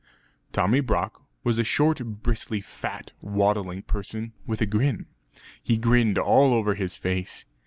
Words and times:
Tommy 0.51 0.79
Brock 0.79 1.21
was 1.43 1.59
a 1.59 1.63
short 1.63 2.03
bristly 2.23 2.59
fat 2.59 3.11
waddling 3.21 3.83
person 3.83 4.33
with 4.47 4.59
a 4.59 4.65
grin; 4.65 5.05
he 5.61 5.77
grinned 5.77 6.17
all 6.17 6.55
over 6.55 6.73
his 6.73 6.97
face. 6.97 7.45